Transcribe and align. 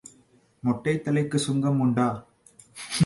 மொட்டைத்தலைக்குச் 0.63 1.43
சுங்கம் 1.45 1.79
உண்டா? 1.79 2.27